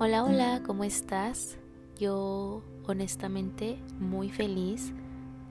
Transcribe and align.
Hola, 0.00 0.24
hola, 0.24 0.60
¿cómo 0.66 0.82
estás? 0.82 1.56
Yo 1.96 2.64
honestamente 2.84 3.78
muy 4.00 4.28
feliz 4.28 4.92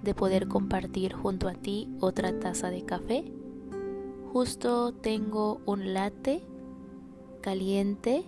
de 0.01 0.13
poder 0.13 0.49
compartir 0.49 1.13
junto 1.13 1.47
a 1.47 1.53
ti 1.53 1.87
otra 2.01 2.37
taza 2.41 2.69
de 2.69 2.83
café. 2.83 3.23
Justo 4.33 4.93
tengo 4.95 5.61
un 5.65 5.93
latte 5.93 6.43
caliente, 7.39 8.25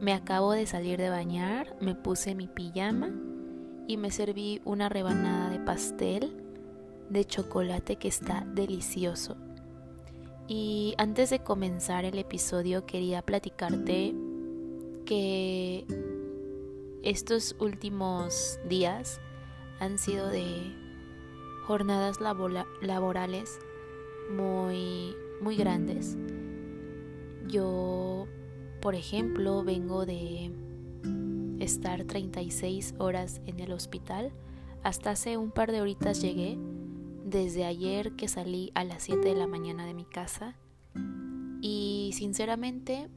me 0.00 0.14
acabo 0.14 0.52
de 0.52 0.64
salir 0.64 0.98
de 0.98 1.10
bañar, 1.10 1.76
me 1.78 1.94
puse 1.94 2.34
mi 2.34 2.48
pijama 2.48 3.10
y 3.86 3.98
me 3.98 4.10
serví 4.10 4.62
una 4.64 4.88
rebanada 4.88 5.50
de 5.50 5.58
pastel 5.58 6.42
de 7.10 7.26
chocolate 7.26 7.96
que 7.96 8.08
está 8.08 8.46
delicioso. 8.54 9.36
Y 10.48 10.94
antes 10.96 11.28
de 11.28 11.40
comenzar 11.40 12.06
el 12.06 12.16
episodio 12.18 12.86
quería 12.86 13.20
platicarte 13.20 14.14
que 15.04 15.84
estos 17.02 17.56
últimos 17.58 18.58
días 18.68 19.20
han 19.80 19.98
sido 19.98 20.28
de 20.28 20.72
jornadas 21.66 22.18
laborales 22.20 23.58
muy 24.30 25.14
muy 25.40 25.56
grandes. 25.56 26.16
Yo, 27.46 28.26
por 28.80 28.94
ejemplo, 28.94 29.62
vengo 29.62 30.06
de 30.06 30.50
estar 31.60 32.04
36 32.04 32.94
horas 32.98 33.40
en 33.46 33.60
el 33.60 33.72
hospital. 33.72 34.32
Hasta 34.82 35.10
hace 35.10 35.36
un 35.36 35.50
par 35.50 35.72
de 35.72 35.80
horitas 35.80 36.20
llegué, 36.20 36.58
desde 37.24 37.64
ayer 37.64 38.12
que 38.12 38.28
salí 38.28 38.70
a 38.74 38.84
las 38.84 39.02
7 39.04 39.28
de 39.28 39.34
la 39.34 39.46
mañana 39.46 39.86
de 39.86 39.94
mi 39.94 40.04
casa. 40.04 40.56
Y 41.60 42.10
sinceramente 42.14 43.08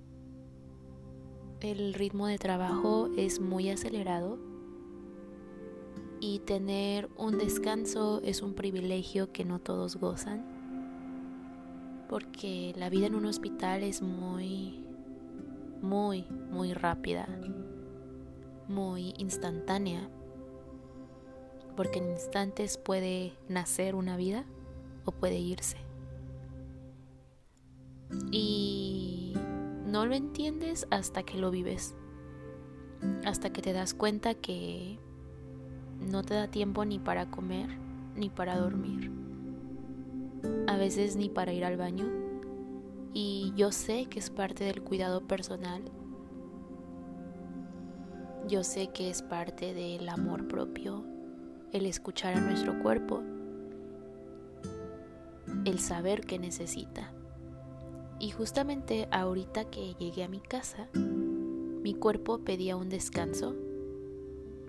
el 1.61 1.94
ritmo 1.94 2.27
de 2.27 2.38
trabajo 2.38 3.09
es 3.17 3.39
muy 3.39 3.69
acelerado 3.69 4.38
y 6.19 6.39
tener 6.39 7.09
un 7.17 7.38
descanso 7.38 8.22
es 8.23 8.41
un 8.41 8.53
privilegio 8.53 9.31
que 9.31 9.45
no 9.45 9.59
todos 9.59 9.97
gozan 9.97 10.58
porque 12.08 12.73
la 12.78 12.89
vida 12.89 13.08
en 13.08 13.16
un 13.16 13.25
hospital 13.25 13.83
es 13.83 14.02
muy, 14.02 14.85
muy, 15.81 16.25
muy 16.52 16.73
rápida, 16.73 17.28
muy 18.67 19.13
instantánea, 19.17 20.09
porque 21.75 22.00
en 22.00 22.11
instantes 22.11 22.78
puede 22.78 23.33
nacer 23.50 23.95
una 23.95 24.17
vida 24.17 24.45
o 25.05 25.11
puede 25.11 25.38
irse. 25.38 25.78
Y 28.31 28.66
no 29.88 30.05
lo 30.05 30.16
entiendes 30.16 30.85
hasta 30.91 31.23
que 31.23 31.38
lo 31.38 31.49
vives, 31.49 31.95
hasta 33.25 33.52
que 33.52 33.61
te 33.61 33.71
das 33.71 33.94
cuenta 33.94 34.33
que 34.33 34.99
no 35.99 36.23
te 36.23 36.33
da 36.33 36.49
tiempo 36.49 36.83
ni 36.83 36.99
para 36.99 37.31
comer 37.31 37.69
ni 38.16 38.29
para 38.29 38.57
dormir, 38.57 39.11
a 40.67 40.75
veces 40.75 41.16
ni 41.16 41.29
para 41.29 41.53
ir 41.53 41.63
al 41.63 41.77
baño. 41.77 42.05
Y 43.13 43.53
yo 43.55 43.71
sé 43.71 44.07
que 44.07 44.19
es 44.19 44.29
parte 44.29 44.66
del 44.66 44.81
cuidado 44.81 45.21
personal, 45.21 45.83
yo 48.47 48.63
sé 48.63 48.89
que 48.89 49.09
es 49.09 49.22
parte 49.22 49.73
del 49.73 50.09
amor 50.09 50.47
propio, 50.47 51.05
el 51.72 51.85
escuchar 51.85 52.35
a 52.35 52.41
nuestro 52.41 52.77
cuerpo, 52.81 53.23
el 55.63 55.79
saber 55.79 56.22
que 56.22 56.39
necesita. 56.39 57.13
Y 58.19 58.31
justamente 58.31 59.07
ahorita 59.11 59.69
que 59.69 59.93
llegué 59.95 60.23
a 60.23 60.27
mi 60.27 60.39
casa, 60.39 60.89
mi 60.93 61.93
cuerpo 61.93 62.39
pedía 62.39 62.75
un 62.75 62.89
descanso, 62.89 63.55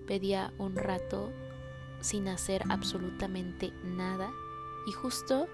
pedía 0.06 0.52
un 0.58 0.76
rato 0.76 1.30
sin 2.00 2.28
hacer 2.28 2.62
absolutamente 2.68 3.72
nada. 3.84 4.30
Y 4.86 4.92
justo 4.92 5.48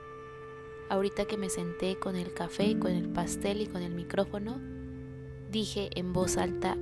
ahorita 0.90 1.26
que 1.26 1.36
me 1.36 1.48
senté 1.48 1.96
con 1.98 2.16
el 2.16 2.34
café, 2.34 2.78
con 2.78 2.90
el 2.90 3.08
pastel 3.08 3.60
y 3.60 3.66
con 3.66 3.82
el 3.82 3.94
micrófono, 3.94 4.60
dije 5.50 5.90
en 5.94 6.12
voz 6.12 6.36
alta, 6.36 6.76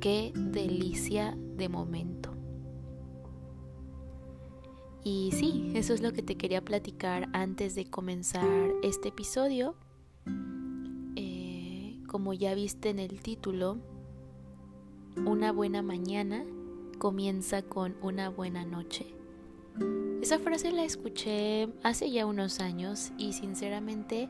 qué 0.00 0.32
delicia 0.34 1.36
de 1.56 1.68
momento. 1.68 2.32
Y 5.04 5.32
sí, 5.32 5.72
eso 5.74 5.94
es 5.94 6.00
lo 6.00 6.12
que 6.12 6.22
te 6.22 6.36
quería 6.36 6.64
platicar 6.64 7.28
antes 7.32 7.74
de 7.74 7.86
comenzar 7.86 8.48
este 8.84 9.08
episodio 9.08 9.74
como 12.12 12.34
ya 12.34 12.54
viste 12.54 12.90
en 12.90 12.98
el 12.98 13.22
título, 13.22 13.78
una 15.16 15.50
buena 15.50 15.80
mañana 15.80 16.44
comienza 16.98 17.62
con 17.62 17.96
una 18.02 18.28
buena 18.28 18.66
noche. 18.66 19.06
Esa 20.20 20.38
frase 20.38 20.72
la 20.72 20.84
escuché 20.84 21.70
hace 21.82 22.10
ya 22.10 22.26
unos 22.26 22.60
años 22.60 23.12
y 23.16 23.32
sinceramente 23.32 24.28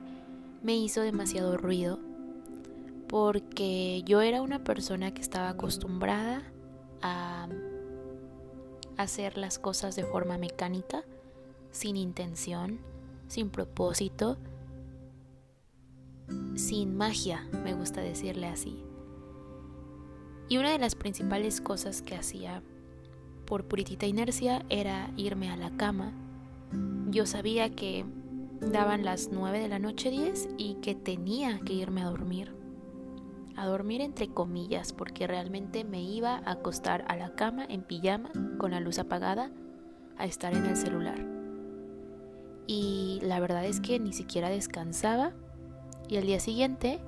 me 0.63 0.77
hizo 0.77 1.01
demasiado 1.01 1.57
ruido 1.57 1.99
porque 3.09 4.03
yo 4.07 4.23
era 4.23 4.43
una 4.43 4.63
persona 4.63 5.13
que 5.13 5.21
estaba 5.21 5.49
acostumbrada 5.49 6.45
a 7.03 7.49
hacer 8.97 9.37
las 9.37 9.59
cosas 9.59 9.97
de 9.97 10.05
forma 10.05 10.39
mecánica, 10.39 11.03
sin 11.73 11.97
intención, 11.97 12.79
sin 13.27 13.51
propósito, 13.51 14.39
sin 16.55 16.97
magia, 16.97 17.49
me 17.65 17.75
gusta 17.75 18.01
decirle 18.01 18.47
así. 18.47 18.85
Y 20.49 20.59
una 20.59 20.71
de 20.71 20.79
las 20.79 20.95
principales 20.95 21.61
cosas 21.61 22.03
que 22.03 22.15
hacía 22.15 22.63
por 23.47 23.67
puritita 23.67 24.07
inercia 24.07 24.65
era 24.69 25.11
irme 25.17 25.51
a 25.51 25.57
la 25.57 25.77
cama. 25.77 26.13
Yo 27.11 27.27
sabía 27.27 27.71
que 27.71 28.05
daban 28.61 29.05
las 29.05 29.31
9 29.33 29.61
de 29.61 29.69
la 29.69 29.79
noche 29.79 30.11
10 30.11 30.51
y 30.59 30.75
que 30.77 30.95
tenía 30.95 31.59
que 31.61 31.73
irme 31.73 32.03
a 32.03 32.07
dormir. 32.07 32.55
A 33.57 33.67
dormir 33.67 34.01
entre 34.01 34.29
comillas, 34.29 34.93
porque 34.93 35.27
realmente 35.27 35.85
me 35.85 36.03
iba 36.03 36.37
a 36.45 36.53
acostar 36.53 37.05
a 37.09 37.17
la 37.17 37.35
cama 37.35 37.67
en 37.69 37.83
pijama, 37.83 38.31
con 38.59 38.71
la 38.71 38.81
luz 38.81 38.99
apagada, 38.99 39.51
a 40.17 40.25
estar 40.25 40.55
en 40.55 40.65
el 40.65 40.77
celular. 40.77 41.19
Y 42.67 43.21
la 43.23 43.41
verdad 43.41 43.65
es 43.65 43.81
que 43.81 43.99
ni 43.99 44.13
siquiera 44.13 44.49
descansaba 44.49 45.33
y 46.13 46.19
al 46.19 46.27
día 46.27 46.41
siguiente, 46.41 47.01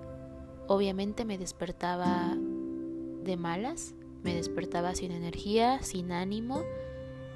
obviamente 0.67 1.27
me 1.27 1.37
despertaba 1.37 2.35
de 3.23 3.37
malas, 3.37 3.95
me 4.23 4.35
despertaba 4.35 4.95
sin 4.95 5.13
energía, 5.13 5.83
sin 5.83 6.11
ánimo 6.11 6.63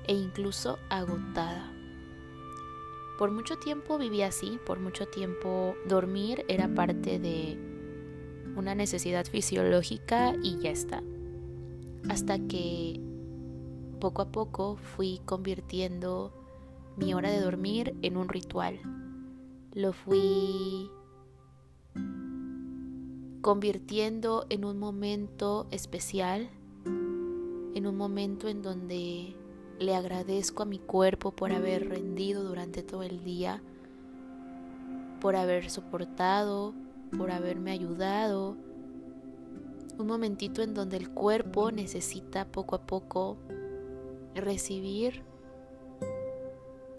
e 0.06 0.14
incluso 0.14 0.78
agotada. 0.88 1.70
Por 3.18 3.32
mucho 3.32 3.58
tiempo 3.58 3.98
viví 3.98 4.22
así, 4.22 4.58
por 4.64 4.80
mucho 4.80 5.08
tiempo 5.08 5.74
dormir 5.86 6.42
era 6.48 6.68
parte 6.68 7.18
de 7.18 7.58
una 8.56 8.74
necesidad 8.74 9.26
fisiológica 9.26 10.36
y 10.42 10.58
ya 10.60 10.70
está. 10.70 11.02
Hasta 12.08 12.38
que 12.38 12.98
poco 14.00 14.22
a 14.22 14.32
poco 14.32 14.76
fui 14.76 15.20
convirtiendo 15.26 16.32
mi 16.96 17.12
hora 17.12 17.30
de 17.30 17.42
dormir 17.42 17.94
en 18.00 18.16
un 18.16 18.30
ritual. 18.30 18.80
Lo 19.74 19.92
fui 19.92 20.90
convirtiendo 23.40 24.46
en 24.50 24.64
un 24.64 24.78
momento 24.78 25.66
especial, 25.70 26.50
en 26.84 27.86
un 27.86 27.96
momento 27.96 28.48
en 28.48 28.62
donde 28.62 29.36
le 29.78 29.94
agradezco 29.94 30.64
a 30.64 30.66
mi 30.66 30.78
cuerpo 30.78 31.30
por 31.30 31.52
haber 31.52 31.88
rendido 31.88 32.42
durante 32.42 32.82
todo 32.82 33.02
el 33.02 33.22
día, 33.22 33.62
por 35.20 35.36
haber 35.36 35.70
soportado, 35.70 36.74
por 37.16 37.30
haberme 37.30 37.70
ayudado. 37.70 38.56
Un 39.98 40.06
momentito 40.06 40.62
en 40.62 40.74
donde 40.74 40.96
el 40.96 41.10
cuerpo 41.10 41.70
necesita 41.70 42.46
poco 42.46 42.76
a 42.76 42.86
poco 42.86 43.36
recibir 44.34 45.22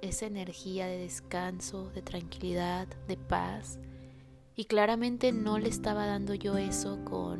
esa 0.02 0.26
energía 0.26 0.88
de 0.88 1.00
descanso, 1.00 1.90
de 1.94 2.02
tranquilidad, 2.02 2.88
de 3.08 3.18
paz 3.18 3.80
y 4.60 4.66
claramente 4.66 5.32
no 5.32 5.58
le 5.58 5.70
estaba 5.70 6.06
dando 6.06 6.34
yo 6.34 6.58
eso 6.58 7.00
con 7.06 7.40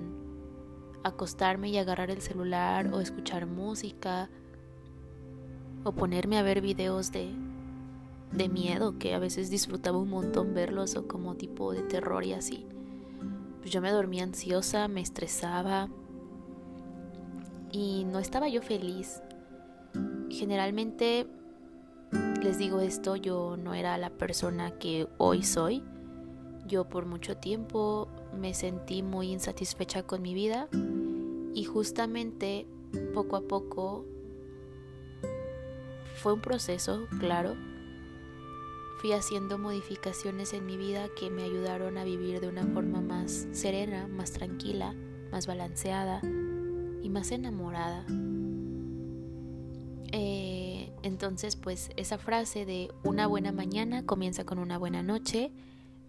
acostarme 1.04 1.68
y 1.68 1.78
agarrar 1.78 2.12
el 2.12 2.22
celular 2.22 2.94
o 2.94 3.02
escuchar 3.02 3.46
música 3.46 4.30
o 5.84 5.92
ponerme 5.92 6.38
a 6.38 6.44
ver 6.44 6.62
videos 6.62 7.12
de, 7.12 7.30
de 8.32 8.48
miedo 8.48 8.98
que 9.00 9.14
a 9.16 9.20
veces 9.20 9.50
disfrutaba 9.50 9.98
un 9.98 10.10
montón 10.10 10.54
verlos 10.54 10.96
o 10.96 11.10
como 11.10 11.36
tipo 11.36 11.74
de 11.74 11.82
terror 11.82 12.24
y 12.24 12.32
así. 12.32 12.66
Pues 13.60 13.70
yo 13.70 13.82
me 13.82 13.92
dormía 13.92 14.24
ansiosa, 14.24 14.88
me 14.88 15.02
estresaba 15.02 15.90
y 17.70 18.06
no 18.06 18.20
estaba 18.20 18.48
yo 18.48 18.62
feliz. 18.62 19.22
Generalmente 20.30 21.28
les 22.42 22.58
digo 22.58 22.80
esto, 22.80 23.18
yo 23.18 23.58
no 23.58 23.74
era 23.74 23.98
la 23.98 24.10
persona 24.10 24.72
que 24.80 25.10
hoy 25.18 25.44
soy 25.44 25.84
yo 26.70 26.88
por 26.88 27.06
mucho 27.06 27.36
tiempo 27.36 28.08
me 28.34 28.54
sentí 28.54 29.04
muy 29.04 29.32
insatisfecha 29.32 30.04
con 30.04 30.22
mi 30.22 30.34
vida 30.34 30.70
Y 31.54 31.66
justamente 31.66 32.66
poco 33.14 33.36
a 33.36 33.42
poco 33.42 34.06
fue 36.22 36.34
un 36.34 36.42
proceso, 36.42 37.08
claro. 37.20 37.56
Fui 39.00 39.14
haciendo 39.14 39.58
modificaciones 39.58 40.52
en 40.54 40.66
mi 40.66 40.76
vida 40.76 41.08
que 41.18 41.30
me 41.30 41.44
ayudaron 41.44 41.98
a 41.98 42.04
vivir 42.04 42.42
de 42.42 42.50
una 42.50 42.66
forma 42.68 43.00
más 43.00 43.48
serena, 43.54 44.08
más 44.08 44.34
tranquila, 44.34 44.94
más 45.32 45.48
balanceada 45.48 46.22
y 46.22 47.10
más 47.10 47.32
enamorada. 47.32 48.06
Eh, 50.12 50.92
entonces, 51.04 51.56
pues 51.56 51.92
esa 51.96 52.18
frase 52.18 52.66
de 52.66 52.92
una 53.04 53.26
buena 53.28 53.54
mañana 53.54 54.06
comienza 54.06 54.44
con 54.44 54.60
una 54.60 54.78
buena 54.78 55.02
noche 55.02 55.52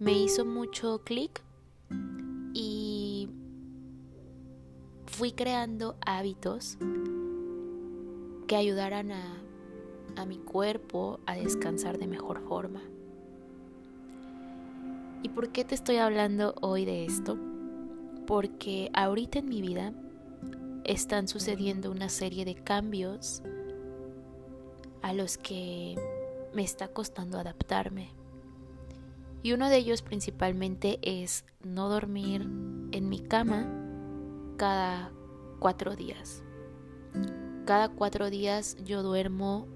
me 0.01 0.15
hizo 0.15 0.47
mucho 0.47 1.03
clic 1.05 1.43
y 2.55 3.29
fui 5.05 5.33
creando 5.33 5.97
hábitos 6.07 6.79
que 8.49 8.57
ayudaran 8.57 9.13
a, 9.13 9.43
a 10.17 10.25
mi 10.25 10.39
cuerpo 10.39 11.21
a 11.27 11.37
descansar 11.37 11.99
de 11.99 12.07
mejor 12.07 12.41
forma. 12.49 12.81
¿Y 15.23 15.29
por 15.29 15.51
qué 15.51 15.67
te 15.67 15.75
estoy 15.75 15.97
hablando 15.97 16.55
hoy 16.63 16.87
de 16.87 17.05
esto? 17.05 17.39
Porque 18.27 18.91
ahorita 18.95 19.41
en 19.41 19.51
mi 19.51 19.61
vida 19.61 19.93
están 20.85 21.29
sucediendo 21.29 21.91
una 21.91 22.09
serie 22.09 22.47
de 22.47 22.55
cambios 22.55 23.43
a 25.03 25.13
los 25.13 25.37
que 25.37 25.95
me 26.55 26.63
está 26.63 26.89
costando 26.89 27.39
adaptarme. 27.39 28.20
Y 29.43 29.53
uno 29.53 29.69
de 29.69 29.79
ellos 29.79 30.03
principalmente 30.03 30.99
es 31.03 31.45
no 31.65 31.89
dormir 31.89 32.43
en 32.93 33.09
mi 33.09 33.21
cama 33.21 33.67
cada 34.57 35.13
cuatro 35.59 35.97
días. 35.97 36.43
Cada 37.65 37.89
cuatro 37.89 38.31
días 38.31 38.77
yo 38.85 39.03
duermo 39.03 39.67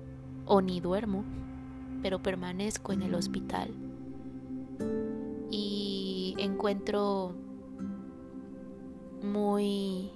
o 0.47 0.61
ni 0.61 0.81
duermo, 0.81 1.25
pero 2.03 2.23
permanezco 2.23 2.93
en 2.93 3.03
el 3.03 3.15
hospital. 3.15 3.71
Y 5.51 6.35
encuentro 6.39 7.35
muy 9.23 10.11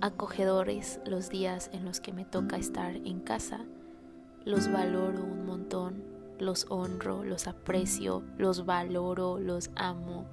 acogedores 0.00 1.00
los 1.06 1.28
días 1.30 1.70
en 1.72 1.84
los 1.84 2.00
que 2.00 2.12
me 2.12 2.24
toca 2.24 2.56
estar 2.56 2.94
en 2.96 3.20
casa. 3.20 3.60
Los 4.44 4.70
valoro 4.70 5.24
un 5.24 5.46
montón, 5.46 6.04
los 6.38 6.66
honro, 6.68 7.24
los 7.24 7.46
aprecio, 7.46 8.22
los 8.36 8.66
valoro, 8.66 9.38
los 9.38 9.70
amo. 9.76 10.26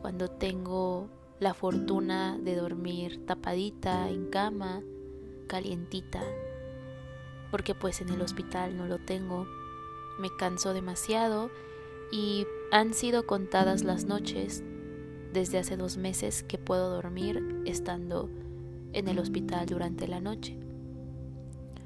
Cuando 0.00 0.28
tengo 0.28 1.08
la 1.40 1.54
fortuna 1.54 2.38
de 2.38 2.56
dormir 2.56 3.24
tapadita 3.26 4.08
en 4.08 4.26
cama, 4.30 4.82
calientita, 5.46 6.22
porque 7.50 7.74
pues 7.74 8.00
en 8.00 8.08
el 8.10 8.20
hospital 8.20 8.76
no 8.76 8.86
lo 8.86 8.98
tengo. 8.98 9.46
Me 10.18 10.28
canso 10.38 10.74
demasiado 10.74 11.50
y 12.10 12.46
han 12.70 12.94
sido 12.94 13.26
contadas 13.26 13.82
las 13.82 14.04
noches 14.04 14.62
desde 15.32 15.58
hace 15.58 15.76
dos 15.76 15.96
meses 15.96 16.44
que 16.44 16.58
puedo 16.58 16.90
dormir 16.90 17.62
estando 17.64 18.30
en 18.92 19.08
el 19.08 19.18
hospital 19.18 19.66
durante 19.66 20.06
la 20.06 20.20
noche. 20.20 20.63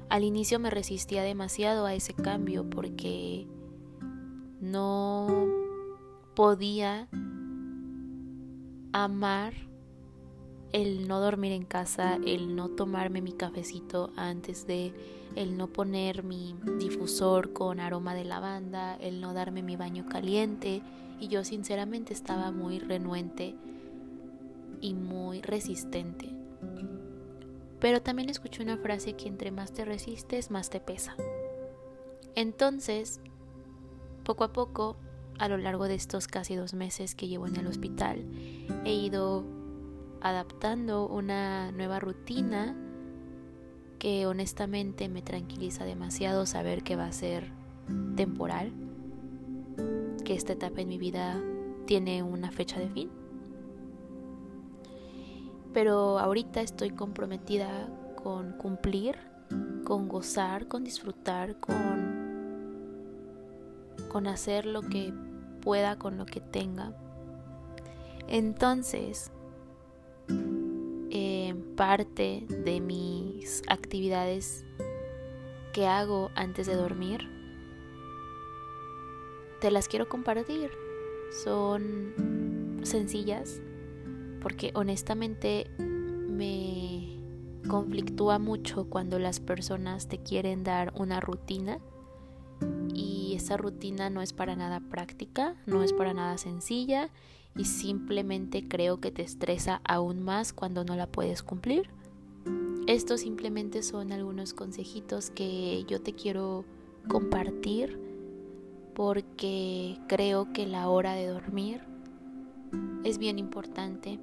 Al 0.09 0.23
inicio 0.23 0.59
me 0.59 0.71
resistía 0.71 1.21
demasiado 1.21 1.85
a 1.85 1.93
ese 1.93 2.15
cambio 2.15 2.67
porque 2.67 3.47
no 4.59 5.47
podía 6.35 7.07
amar 8.91 9.53
el 10.71 11.07
no 11.07 11.19
dormir 11.19 11.51
en 11.51 11.63
casa, 11.63 12.19
el 12.25 12.55
no 12.55 12.69
tomarme 12.69 13.21
mi 13.21 13.33
cafecito 13.33 14.11
antes 14.15 14.65
de, 14.65 14.93
el 15.35 15.57
no 15.57 15.67
poner 15.67 16.23
mi 16.23 16.55
difusor 16.79 17.53
con 17.53 17.79
aroma 17.79 18.15
de 18.15 18.25
lavanda, 18.25 18.95
el 18.95 19.21
no 19.21 19.33
darme 19.33 19.61
mi 19.61 19.75
baño 19.75 20.07
caliente 20.07 20.81
y 21.19 21.27
yo 21.27 21.43
sinceramente 21.43 22.13
estaba 22.13 22.51
muy 22.51 22.79
renuente 22.79 23.55
y 24.81 24.93
muy 24.93 25.41
resistente. 25.41 26.38
Pero 27.79 28.01
también 28.01 28.29
escuché 28.29 28.61
una 28.61 28.77
frase 28.77 29.13
que 29.13 29.27
entre 29.27 29.51
más 29.51 29.71
te 29.71 29.85
resistes, 29.85 30.51
más 30.51 30.69
te 30.69 30.79
pesa. 30.79 31.15
Entonces, 32.35 33.21
poco 34.23 34.43
a 34.43 34.51
poco, 34.51 34.97
a 35.37 35.47
lo 35.47 35.57
largo 35.57 35.87
de 35.87 35.95
estos 35.95 36.27
casi 36.27 36.55
dos 36.55 36.73
meses 36.73 37.15
que 37.15 37.27
llevo 37.27 37.47
en 37.47 37.55
el 37.55 37.67
hospital, 37.67 38.25
he 38.83 38.93
ido 38.93 39.45
adaptando 40.21 41.07
una 41.07 41.71
nueva 41.71 41.99
rutina 41.99 42.75
que 43.97 44.25
honestamente 44.25 45.07
me 45.07 45.21
tranquiliza 45.21 45.85
demasiado 45.85 46.45
saber 46.45 46.83
que 46.83 46.97
va 46.97 47.05
a 47.05 47.11
ser 47.13 47.51
temporal, 48.15 48.73
que 50.25 50.35
esta 50.35 50.53
etapa 50.53 50.81
en 50.81 50.89
mi 50.89 50.97
vida 50.97 51.41
tiene 51.85 52.23
una 52.23 52.51
fecha 52.51 52.79
de 52.79 52.89
fin 52.89 53.18
pero 55.73 56.19
ahorita 56.19 56.61
estoy 56.61 56.91
comprometida 56.91 57.69
con 58.15 58.53
cumplir, 58.53 59.17
con 59.83 60.07
gozar, 60.07 60.67
con 60.67 60.83
disfrutar, 60.83 61.57
con, 61.59 62.87
con 64.09 64.27
hacer 64.27 64.65
lo 64.65 64.81
que 64.81 65.13
pueda 65.61 65.97
con 65.97 66.17
lo 66.17 66.25
que 66.25 66.41
tenga. 66.41 66.93
Entonces, 68.27 69.31
eh, 71.11 71.55
parte 71.75 72.45
de 72.47 72.79
mis 72.79 73.63
actividades 73.67 74.63
que 75.73 75.87
hago 75.87 76.29
antes 76.35 76.67
de 76.67 76.75
dormir, 76.75 77.27
te 79.61 79.71
las 79.71 79.87
quiero 79.87 80.07
compartir. 80.07 80.71
Son 81.43 82.79
sencillas, 82.83 83.61
porque 84.41 84.71
honestamente 84.73 85.69
me 85.77 87.17
conflictúa 87.67 88.39
mucho 88.39 88.89
cuando 88.89 89.19
las 89.19 89.39
personas 89.39 90.07
te 90.07 90.19
quieren 90.19 90.63
dar 90.63 90.93
una 90.95 91.19
rutina 91.19 91.79
y 92.93 93.33
esa 93.35 93.57
rutina 93.57 94.09
no 94.09 94.21
es 94.21 94.33
para 94.33 94.55
nada 94.55 94.79
práctica, 94.79 95.55
no 95.65 95.83
es 95.83 95.93
para 95.93 96.13
nada 96.13 96.37
sencilla 96.37 97.09
y 97.55 97.65
simplemente 97.65 98.67
creo 98.67 98.99
que 98.99 99.11
te 99.11 99.21
estresa 99.21 99.81
aún 99.83 100.21
más 100.21 100.53
cuando 100.53 100.83
no 100.83 100.95
la 100.95 101.07
puedes 101.07 101.43
cumplir. 101.43 101.89
Estos 102.87 103.21
simplemente 103.21 103.83
son 103.83 104.11
algunos 104.11 104.53
consejitos 104.53 105.29
que 105.29 105.83
yo 105.87 106.01
te 106.01 106.13
quiero 106.13 106.65
compartir 107.07 107.99
porque 108.95 109.99
creo 110.07 110.51
que 110.53 110.65
la 110.65 110.89
hora 110.89 111.13
de 111.13 111.27
dormir 111.27 111.81
es 113.03 113.17
bien 113.17 113.39
importante. 113.39 114.19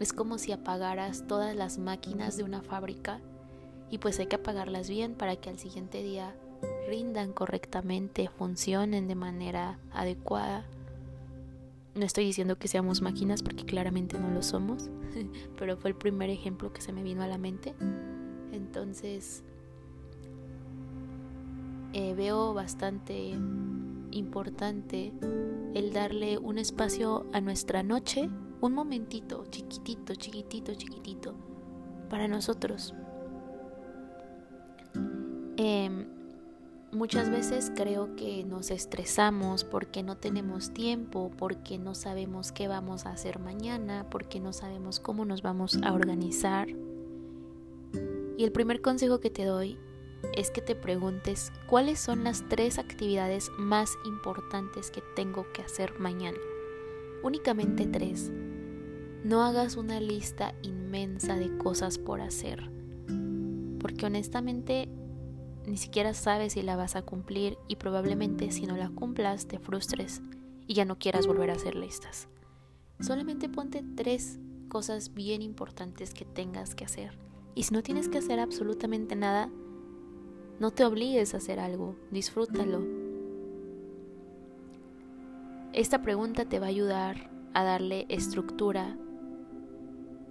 Es 0.00 0.14
como 0.14 0.38
si 0.38 0.50
apagaras 0.50 1.26
todas 1.26 1.54
las 1.54 1.78
máquinas 1.78 2.36
de 2.38 2.42
una 2.42 2.62
fábrica 2.62 3.20
y 3.90 3.98
pues 3.98 4.18
hay 4.18 4.26
que 4.26 4.36
apagarlas 4.36 4.88
bien 4.88 5.14
para 5.14 5.36
que 5.36 5.50
al 5.50 5.58
siguiente 5.58 6.02
día 6.02 6.34
rindan 6.88 7.32
correctamente, 7.32 8.28
funcionen 8.28 9.08
de 9.08 9.14
manera 9.14 9.78
adecuada. 9.92 10.64
No 11.94 12.04
estoy 12.04 12.24
diciendo 12.24 12.56
que 12.56 12.66
seamos 12.66 13.02
máquinas 13.02 13.42
porque 13.42 13.64
claramente 13.64 14.18
no 14.18 14.30
lo 14.30 14.42
somos, 14.42 14.88
pero 15.58 15.76
fue 15.76 15.90
el 15.90 15.96
primer 15.96 16.30
ejemplo 16.30 16.72
que 16.72 16.80
se 16.80 16.92
me 16.92 17.02
vino 17.02 17.22
a 17.22 17.26
la 17.26 17.36
mente. 17.36 17.74
Entonces, 18.52 19.44
eh, 21.92 22.14
veo 22.14 22.54
bastante 22.54 23.36
importante 24.12 25.12
el 25.74 25.92
darle 25.92 26.38
un 26.38 26.58
espacio 26.58 27.26
a 27.32 27.40
nuestra 27.40 27.82
noche, 27.82 28.30
un 28.60 28.74
momentito 28.74 29.46
chiquitito, 29.50 30.14
chiquitito, 30.14 30.74
chiquitito, 30.74 31.34
para 32.08 32.28
nosotros. 32.28 32.94
Em, 35.56 36.06
muchas 36.92 37.30
veces 37.30 37.72
creo 37.74 38.16
que 38.16 38.44
nos 38.44 38.70
estresamos 38.70 39.64
porque 39.64 40.02
no 40.02 40.16
tenemos 40.16 40.72
tiempo, 40.72 41.30
porque 41.36 41.78
no 41.78 41.94
sabemos 41.94 42.52
qué 42.52 42.68
vamos 42.68 43.06
a 43.06 43.10
hacer 43.10 43.38
mañana, 43.38 44.06
porque 44.10 44.40
no 44.40 44.52
sabemos 44.52 45.00
cómo 45.00 45.24
nos 45.24 45.42
vamos 45.42 45.78
a 45.82 45.92
organizar. 45.92 46.68
Y 48.36 48.44
el 48.44 48.52
primer 48.52 48.80
consejo 48.80 49.20
que 49.20 49.30
te 49.30 49.44
doy 49.44 49.78
es 50.34 50.50
que 50.50 50.60
te 50.60 50.74
preguntes 50.74 51.52
cuáles 51.66 51.98
son 51.98 52.24
las 52.24 52.46
tres 52.48 52.78
actividades 52.78 53.50
más 53.58 53.96
importantes 54.04 54.90
que 54.90 55.02
tengo 55.14 55.46
que 55.52 55.62
hacer 55.62 55.98
mañana. 55.98 56.38
Únicamente 57.22 57.86
tres. 57.86 58.30
No 59.24 59.42
hagas 59.42 59.76
una 59.76 60.00
lista 60.00 60.54
inmensa 60.62 61.36
de 61.36 61.56
cosas 61.58 61.98
por 61.98 62.22
hacer, 62.22 62.70
porque 63.78 64.06
honestamente 64.06 64.88
ni 65.66 65.76
siquiera 65.76 66.14
sabes 66.14 66.54
si 66.54 66.62
la 66.62 66.76
vas 66.76 66.96
a 66.96 67.02
cumplir 67.02 67.58
y 67.68 67.76
probablemente 67.76 68.50
si 68.50 68.66
no 68.66 68.76
la 68.76 68.88
cumplas 68.88 69.46
te 69.46 69.58
frustres 69.58 70.22
y 70.66 70.74
ya 70.74 70.86
no 70.86 70.98
quieras 70.98 71.26
volver 71.26 71.50
a 71.50 71.54
hacer 71.54 71.74
listas. 71.74 72.28
Solamente 72.98 73.48
ponte 73.48 73.84
tres 73.94 74.38
cosas 74.68 75.12
bien 75.12 75.42
importantes 75.42 76.14
que 76.14 76.24
tengas 76.24 76.74
que 76.74 76.84
hacer. 76.84 77.18
Y 77.54 77.64
si 77.64 77.74
no 77.74 77.82
tienes 77.82 78.08
que 78.08 78.18
hacer 78.18 78.40
absolutamente 78.40 79.16
nada, 79.16 79.50
no 80.60 80.70
te 80.70 80.84
obligues 80.84 81.34
a 81.34 81.38
hacer 81.38 81.60
algo, 81.60 81.96
disfrútalo. 82.10 82.82
Esta 85.72 86.00
pregunta 86.02 86.46
te 86.46 86.58
va 86.58 86.66
a 86.66 86.70
ayudar 86.70 87.30
a 87.52 87.64
darle 87.64 88.06
estructura 88.08 88.96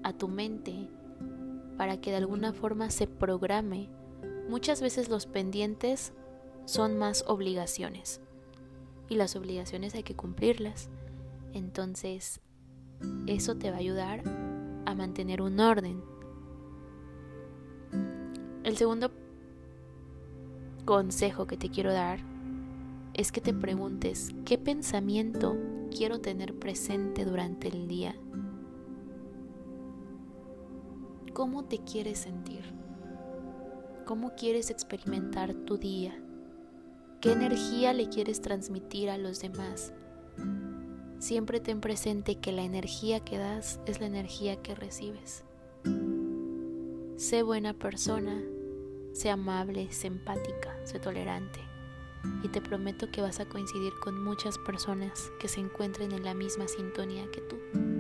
a 0.03 0.13
tu 0.13 0.27
mente 0.27 0.89
para 1.77 2.01
que 2.01 2.12
de 2.12 2.18
alguna 2.18 2.53
forma 2.53 2.89
se 2.89 3.08
programe. 3.08 3.89
Muchas 4.50 4.82
veces 4.82 5.10
los 5.10 5.25
pendientes 5.25 6.13
son 6.65 6.98
más 6.98 7.24
obligaciones 7.27 8.22
y 9.08 9.15
las 9.15 9.36
obligaciones 9.36 9.96
hay 9.96 10.03
que 10.03 10.15
cumplirlas. 10.15 10.89
Entonces, 11.53 12.41
eso 13.27 13.56
te 13.56 13.72
va 13.72 13.77
a 13.77 13.79
ayudar 13.79 14.24
a 14.86 14.94
mantener 14.94 15.41
un 15.41 15.60
orden. 15.60 16.01
El 18.63 18.77
segundo 18.77 19.12
consejo 20.86 21.48
que 21.48 21.58
te 21.58 21.70
quiero 21.70 21.94
dar 21.94 22.20
es 23.13 23.32
que 23.32 23.41
te 23.41 23.53
preguntes 23.53 24.32
qué 24.46 24.58
pensamiento 24.58 25.58
quiero 25.96 26.20
tener 26.20 26.58
presente 26.58 27.25
durante 27.25 27.68
el 27.68 27.88
día. 27.88 28.15
¿Cómo 31.39 31.63
te 31.63 31.77
quieres 31.77 32.19
sentir? 32.19 32.65
¿Cómo 34.03 34.36
quieres 34.36 34.69
experimentar 34.69 35.53
tu 35.53 35.77
día? 35.77 36.13
¿Qué 37.22 37.31
energía 37.31 37.93
le 37.93 38.10
quieres 38.10 38.41
transmitir 38.41 39.10
a 39.10 39.17
los 39.17 39.39
demás? 39.39 39.93
Siempre 41.19 41.62
ten 41.62 41.79
presente 41.79 42.36
que 42.36 42.51
la 42.51 42.63
energía 42.63 43.22
que 43.22 43.38
das 43.38 43.79
es 43.86 44.01
la 44.01 44.08
energía 44.08 44.62
que 44.62 44.75
recibes. 44.75 45.46
Sé 47.15 47.41
buena 47.41 47.74
persona, 47.74 48.43
sé 49.13 49.29
amable, 49.29 49.89
sé 49.93 50.08
empática, 50.08 50.75
sé 50.84 51.00
tolerante. 51.00 51.62
Y 52.43 52.50
te 52.50 52.60
prometo 52.60 53.10
que 53.12 53.22
vas 53.22 53.39
a 53.39 53.48
coincidir 53.48 53.93
con 54.03 54.22
muchas 54.22 54.58
personas 54.58 55.31
que 55.39 55.48
se 55.48 55.62
encuentren 55.62 56.12
en 56.12 56.25
la 56.25 56.34
misma 56.34 56.67
sintonía 56.67 57.31
que 57.31 57.39
tú. 57.39 57.99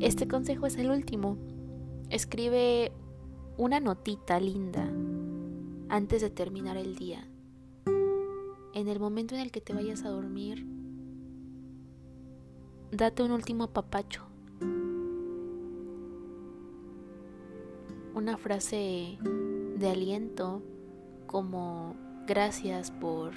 Este 0.00 0.28
consejo 0.28 0.66
es 0.66 0.76
el 0.76 0.90
último. 0.90 1.36
Escribe 2.10 2.92
una 3.56 3.80
notita 3.80 4.38
linda 4.38 4.88
antes 5.88 6.22
de 6.22 6.30
terminar 6.30 6.76
el 6.76 6.96
día. 6.96 7.26
En 8.74 8.88
el 8.88 9.00
momento 9.00 9.34
en 9.34 9.40
el 9.40 9.50
que 9.50 9.60
te 9.60 9.72
vayas 9.72 10.04
a 10.04 10.10
dormir, 10.10 10.64
date 12.92 13.22
un 13.22 13.32
último 13.32 13.64
apapacho. 13.64 14.22
Una 18.14 18.36
frase 18.36 19.18
de 19.76 19.88
aliento 19.88 20.62
como 21.26 21.96
gracias 22.26 22.90
por 22.90 23.32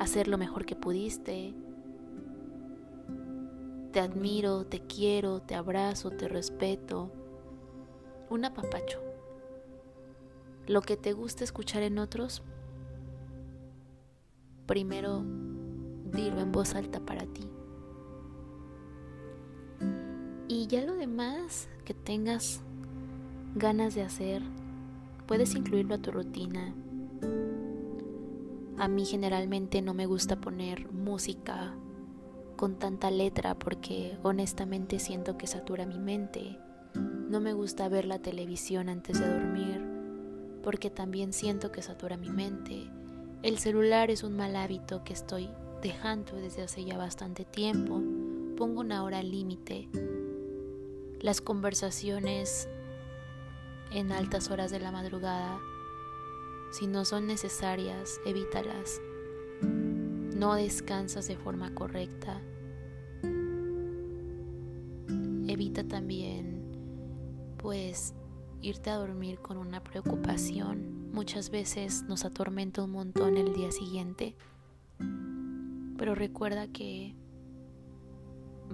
hacer 0.00 0.28
lo 0.28 0.38
mejor 0.38 0.64
que 0.64 0.76
pudiste. 0.76 1.54
Te 3.94 4.00
admiro, 4.00 4.66
te 4.66 4.80
quiero, 4.80 5.40
te 5.40 5.54
abrazo, 5.54 6.10
te 6.10 6.26
respeto 6.26 7.12
un 8.28 8.44
apapacho. 8.44 8.98
Lo 10.66 10.82
que 10.82 10.96
te 10.96 11.12
gusta 11.12 11.44
escuchar 11.44 11.84
en 11.84 12.00
otros, 12.00 12.42
primero 14.66 15.22
dilo 16.10 16.40
en 16.40 16.50
voz 16.50 16.74
alta 16.74 16.98
para 16.98 17.24
ti. 17.26 17.48
Y 20.48 20.66
ya 20.66 20.84
lo 20.84 20.96
demás 20.96 21.68
que 21.84 21.94
tengas 21.94 22.62
ganas 23.54 23.94
de 23.94 24.02
hacer, 24.02 24.42
puedes 25.28 25.54
incluirlo 25.54 25.94
a 25.94 25.98
tu 25.98 26.10
rutina. 26.10 26.74
A 28.76 28.88
mí 28.88 29.04
generalmente 29.04 29.82
no 29.82 29.94
me 29.94 30.06
gusta 30.06 30.40
poner 30.40 30.90
música 30.92 31.76
con 32.64 32.78
tanta 32.78 33.10
letra 33.10 33.58
porque 33.58 34.16
honestamente 34.22 34.98
siento 34.98 35.36
que 35.36 35.46
satura 35.46 35.84
mi 35.84 35.98
mente 35.98 36.58
no 37.28 37.38
me 37.38 37.52
gusta 37.52 37.90
ver 37.90 38.06
la 38.06 38.20
televisión 38.20 38.88
antes 38.88 39.20
de 39.20 39.28
dormir 39.28 39.82
porque 40.62 40.88
también 40.88 41.34
siento 41.34 41.70
que 41.70 41.82
satura 41.82 42.16
mi 42.16 42.30
mente. 42.30 42.90
El 43.42 43.58
celular 43.58 44.10
es 44.10 44.22
un 44.22 44.34
mal 44.34 44.56
hábito 44.56 45.04
que 45.04 45.12
estoy 45.12 45.50
dejando 45.82 46.36
desde 46.36 46.62
hace 46.62 46.82
ya 46.86 46.96
bastante 46.96 47.44
tiempo. 47.44 48.00
Pongo 48.56 48.80
una 48.80 49.04
hora 49.04 49.22
límite. 49.22 49.90
Las 51.20 51.42
conversaciones 51.42 52.66
en 53.92 54.10
altas 54.10 54.50
horas 54.50 54.70
de 54.70 54.80
la 54.80 54.90
madrugada, 54.90 55.58
si 56.72 56.86
no 56.86 57.04
son 57.04 57.26
necesarias, 57.26 58.22
evítalas. 58.24 59.02
No 59.60 60.54
descansas 60.54 61.28
de 61.28 61.36
forma 61.36 61.74
correcta. 61.74 62.40
Evita 65.64 65.82
también 65.82 66.60
pues 67.56 68.12
irte 68.60 68.90
a 68.90 68.96
dormir 68.96 69.38
con 69.38 69.56
una 69.56 69.82
preocupación 69.82 71.10
muchas 71.10 71.48
veces 71.48 72.02
nos 72.02 72.26
atormenta 72.26 72.82
un 72.82 72.90
montón 72.90 73.38
el 73.38 73.54
día 73.54 73.72
siguiente. 73.72 74.36
Pero 75.96 76.14
recuerda 76.14 76.68
que 76.68 77.14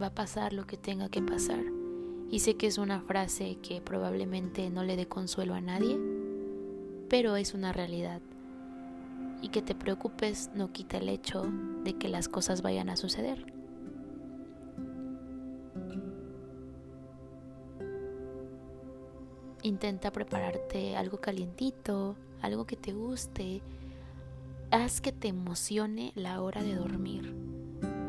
va 0.02 0.06
a 0.06 0.14
pasar 0.16 0.52
lo 0.52 0.66
que 0.66 0.76
tenga 0.76 1.08
que 1.10 1.22
pasar. 1.22 1.62
Y 2.28 2.40
sé 2.40 2.56
que 2.56 2.66
es 2.66 2.76
una 2.76 3.00
frase 3.02 3.58
que 3.62 3.80
probablemente 3.80 4.68
no 4.68 4.82
le 4.82 4.96
dé 4.96 5.06
consuelo 5.06 5.54
a 5.54 5.60
nadie, 5.60 5.96
pero 7.08 7.36
es 7.36 7.54
una 7.54 7.72
realidad. 7.72 8.20
Y 9.42 9.50
que 9.50 9.62
te 9.62 9.76
preocupes 9.76 10.50
no 10.56 10.72
quita 10.72 10.96
el 10.96 11.08
hecho 11.08 11.46
de 11.84 11.92
que 11.94 12.08
las 12.08 12.28
cosas 12.28 12.62
vayan 12.62 12.90
a 12.90 12.96
suceder. 12.96 13.59
Intenta 19.62 20.10
prepararte 20.10 20.96
algo 20.96 21.20
calientito, 21.20 22.16
algo 22.40 22.64
que 22.64 22.76
te 22.76 22.92
guste. 22.92 23.60
Haz 24.70 25.02
que 25.02 25.12
te 25.12 25.28
emocione 25.28 26.12
la 26.14 26.40
hora 26.40 26.62
de 26.62 26.74
dormir. 26.74 27.34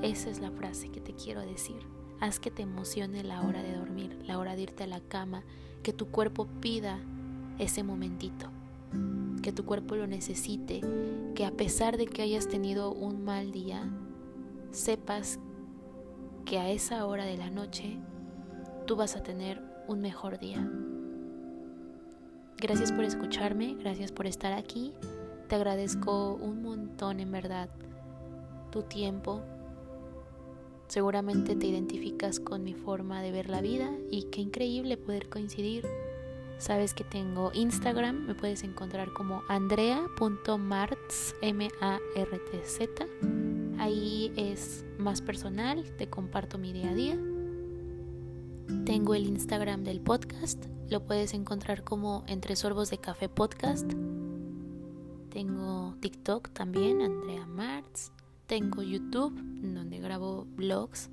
Esa 0.02 0.30
es 0.30 0.40
la 0.40 0.52
frase 0.52 0.90
que 0.90 1.02
te 1.02 1.14
quiero 1.14 1.42
decir. 1.42 1.76
Haz 2.22 2.40
que 2.40 2.52
te 2.52 2.62
emocione 2.62 3.24
la 3.24 3.42
hora 3.42 3.64
de 3.64 3.76
dormir, 3.76 4.18
la 4.26 4.40
hora 4.40 4.56
de 4.56 4.62
irte 4.62 4.84
a 4.84 4.88
la 4.88 5.02
cama, 5.02 5.44
que 5.84 5.92
tu 5.92 6.08
cuerpo 6.08 6.48
pida 6.62 7.00
ese 7.60 7.84
momentito, 7.84 8.48
que 9.42 9.52
tu 9.52 9.66
cuerpo 9.66 9.96
lo 9.96 10.08
necesite, 10.08 10.80
que 11.36 11.46
a 11.46 11.52
pesar 11.52 11.98
de 11.98 12.06
que 12.06 12.22
hayas 12.22 12.48
tenido 12.48 12.94
un 12.94 13.26
mal 13.26 13.52
día, 13.52 13.92
sepas 14.72 15.40
que 16.46 16.60
a 16.60 16.70
esa 16.70 17.06
hora 17.06 17.26
de 17.26 17.38
la 17.38 17.50
noche 17.50 17.98
tú 18.86 18.96
vas 18.96 19.18
a 19.18 19.24
tener 19.24 19.62
un 19.88 20.00
mejor 20.00 20.40
día. 20.40 20.70
Gracias 22.62 22.92
por 22.92 23.04
escucharme, 23.04 23.76
gracias 23.80 24.12
por 24.12 24.28
estar 24.28 24.54
aquí. 24.54 24.94
Te 25.50 25.56
agradezco 25.56 26.36
un 26.36 26.62
montón 26.62 27.20
en 27.20 27.32
verdad 27.32 27.70
tu 28.70 28.84
tiempo. 28.84 29.42
Seguramente 30.88 31.56
te 31.56 31.66
identificas 31.66 32.40
con 32.40 32.64
mi 32.64 32.76
forma 32.76 33.24
de 33.24 33.32
ver 33.32 33.50
la 33.50 33.62
vida 33.62 33.90
y 34.12 34.26
qué 34.26 34.42
increíble 34.42 34.96
poder 34.96 35.28
coincidir. 35.28 35.88
Sabes 36.60 36.94
que 36.94 37.04
tengo 37.04 37.50
Instagram, 37.56 38.28
me 38.28 38.36
puedes 38.36 38.64
encontrar 38.64 39.12
como 39.12 39.42
andrea.martz, 39.50 41.34
M-A-R-T-Z. 41.42 43.06
Ahí 43.80 44.32
es 44.36 44.86
más 45.00 45.24
personal, 45.24 45.84
te 45.98 46.12
comparto 46.12 46.60
mi 46.60 46.74
día 46.74 46.92
a 46.92 46.94
día. 46.94 47.18
Tengo 48.86 49.16
el 49.16 49.28
Instagram 49.28 49.84
del 49.84 50.02
podcast, 50.02 50.66
lo 50.90 51.06
puedes 51.06 51.34
encontrar 51.34 51.84
como 51.84 52.24
Entre 52.28 52.56
Sorbos 52.56 52.90
de 52.90 52.98
Café 52.98 53.30
Podcast. 53.30 53.92
Tengo 55.30 55.96
TikTok 56.02 56.50
también, 56.50 57.02
Andrea 57.02 57.46
Martz. 57.46 58.12
Tengo 58.48 58.82
YouTube, 58.82 59.34
donde 59.62 60.00
grabo 60.00 60.46
vlogs 60.56 61.10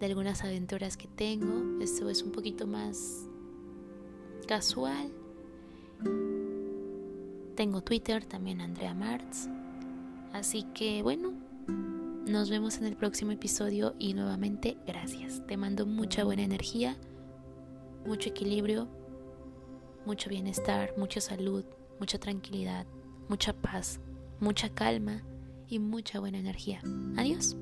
de 0.00 0.06
algunas 0.06 0.42
aventuras 0.42 0.96
que 0.96 1.06
tengo. 1.06 1.80
Esto 1.80 2.08
es 2.10 2.22
un 2.22 2.32
poquito 2.32 2.66
más 2.66 3.28
casual. 4.48 5.12
Tengo 7.54 7.82
Twitter, 7.82 8.24
también 8.24 8.60
Andrea 8.60 8.94
Martz. 8.94 9.48
Así 10.32 10.64
que 10.74 11.02
bueno, 11.02 11.32
nos 12.26 12.50
vemos 12.50 12.78
en 12.78 12.84
el 12.84 12.96
próximo 12.96 13.32
episodio 13.32 13.94
y 13.98 14.14
nuevamente 14.14 14.76
gracias. 14.86 15.46
Te 15.46 15.56
mando 15.56 15.86
mucha 15.86 16.24
buena 16.24 16.42
energía 16.42 16.96
mucho 18.06 18.30
equilibrio, 18.30 18.88
mucho 20.04 20.28
bienestar, 20.28 20.94
mucha 20.96 21.20
salud, 21.20 21.64
mucha 21.98 22.18
tranquilidad, 22.18 22.86
mucha 23.28 23.52
paz, 23.52 24.00
mucha 24.40 24.68
calma 24.68 25.22
y 25.68 25.78
mucha 25.78 26.20
buena 26.20 26.38
energía. 26.38 26.82
Adiós. 27.16 27.56